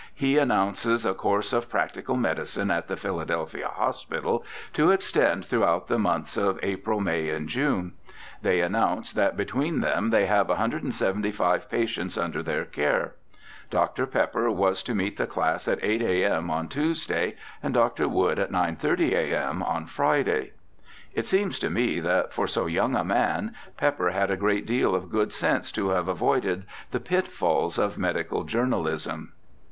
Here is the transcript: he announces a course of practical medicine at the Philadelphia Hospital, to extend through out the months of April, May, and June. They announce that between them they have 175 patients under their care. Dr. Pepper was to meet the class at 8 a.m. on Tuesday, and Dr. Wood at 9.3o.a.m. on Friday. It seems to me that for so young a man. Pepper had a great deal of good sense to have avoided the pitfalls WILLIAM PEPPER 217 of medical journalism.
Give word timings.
he 0.15 0.39
announces 0.39 1.05
a 1.05 1.13
course 1.13 1.53
of 1.53 1.69
practical 1.69 2.17
medicine 2.17 2.71
at 2.71 2.87
the 2.87 2.97
Philadelphia 2.97 3.67
Hospital, 3.67 4.43
to 4.73 4.89
extend 4.89 5.45
through 5.45 5.63
out 5.63 5.89
the 5.89 5.99
months 5.99 6.37
of 6.37 6.59
April, 6.63 6.99
May, 6.99 7.29
and 7.29 7.47
June. 7.47 7.93
They 8.41 8.61
announce 8.61 9.13
that 9.13 9.37
between 9.37 9.81
them 9.81 10.09
they 10.09 10.25
have 10.25 10.49
175 10.49 11.69
patients 11.69 12.17
under 12.17 12.41
their 12.41 12.65
care. 12.65 13.13
Dr. 13.69 14.07
Pepper 14.07 14.49
was 14.49 14.81
to 14.81 14.95
meet 14.95 15.17
the 15.17 15.27
class 15.27 15.67
at 15.67 15.77
8 15.83 16.01
a.m. 16.01 16.49
on 16.49 16.67
Tuesday, 16.67 17.35
and 17.61 17.71
Dr. 17.71 18.09
Wood 18.09 18.39
at 18.39 18.51
9.3o.a.m. 18.51 19.61
on 19.61 19.85
Friday. 19.85 20.53
It 21.13 21.27
seems 21.27 21.59
to 21.59 21.69
me 21.69 21.99
that 21.99 22.33
for 22.33 22.47
so 22.47 22.65
young 22.65 22.95
a 22.95 23.03
man. 23.03 23.53
Pepper 23.77 24.09
had 24.09 24.31
a 24.31 24.35
great 24.35 24.65
deal 24.65 24.95
of 24.95 25.11
good 25.11 25.31
sense 25.31 25.71
to 25.73 25.89
have 25.89 26.07
avoided 26.07 26.63
the 26.89 26.99
pitfalls 26.99 27.77
WILLIAM 27.77 27.91
PEPPER 27.91 27.99
217 28.01 28.01
of 28.01 28.01
medical 28.01 28.43
journalism. 28.45 29.33